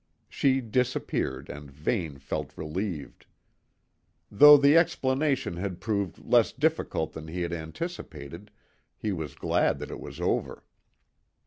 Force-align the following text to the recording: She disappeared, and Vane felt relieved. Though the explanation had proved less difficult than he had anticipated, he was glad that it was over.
She 0.27 0.61
disappeared, 0.61 1.47
and 1.47 1.69
Vane 1.69 2.17
felt 2.17 2.57
relieved. 2.57 3.27
Though 4.31 4.57
the 4.57 4.75
explanation 4.75 5.57
had 5.57 5.79
proved 5.79 6.17
less 6.25 6.51
difficult 6.51 7.13
than 7.13 7.27
he 7.27 7.43
had 7.43 7.53
anticipated, 7.53 8.49
he 8.97 9.11
was 9.11 9.35
glad 9.35 9.77
that 9.77 9.91
it 9.91 9.99
was 9.99 10.19
over. 10.19 10.65